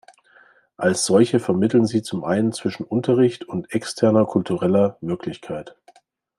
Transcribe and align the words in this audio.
Als 0.77 1.05
solche 1.05 1.39
vermitteln 1.39 1.85
sie 1.85 2.01
zum 2.01 2.23
einen 2.23 2.53
zwischen 2.53 2.83
Unterricht 2.85 3.43
und 3.43 3.71
externer 3.71 4.25
kultureller 4.25 4.97
Wirklichkeit. 5.01 5.75